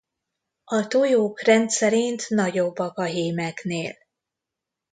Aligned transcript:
A 0.63 0.87
tojók 0.87 1.41
rendszerint 1.41 2.29
nagyobbak 2.29 2.97
a 2.97 3.03
hímeknél. 3.03 3.97